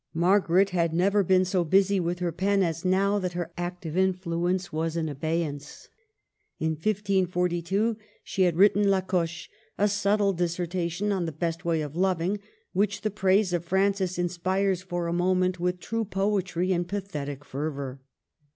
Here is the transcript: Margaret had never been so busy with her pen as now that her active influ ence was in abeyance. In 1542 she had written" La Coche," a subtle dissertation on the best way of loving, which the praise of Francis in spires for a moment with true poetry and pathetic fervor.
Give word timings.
Margaret 0.15 0.71
had 0.71 0.95
never 0.95 1.21
been 1.23 1.45
so 1.45 1.63
busy 1.63 1.99
with 1.99 2.17
her 2.17 2.31
pen 2.31 2.63
as 2.63 2.83
now 2.83 3.19
that 3.19 3.33
her 3.33 3.51
active 3.55 3.93
influ 3.93 4.49
ence 4.49 4.73
was 4.73 4.97
in 4.97 5.07
abeyance. 5.07 5.89
In 6.57 6.71
1542 6.71 7.97
she 8.23 8.41
had 8.41 8.55
written" 8.57 8.89
La 8.89 9.01
Coche," 9.01 9.47
a 9.77 9.87
subtle 9.87 10.33
dissertation 10.33 11.11
on 11.11 11.27
the 11.27 11.31
best 11.31 11.65
way 11.65 11.81
of 11.81 11.95
loving, 11.95 12.39
which 12.73 13.01
the 13.01 13.11
praise 13.11 13.53
of 13.53 13.63
Francis 13.63 14.17
in 14.17 14.27
spires 14.29 14.81
for 14.81 15.05
a 15.05 15.13
moment 15.13 15.59
with 15.59 15.79
true 15.79 16.05
poetry 16.05 16.71
and 16.71 16.87
pathetic 16.87 17.45
fervor. 17.45 18.01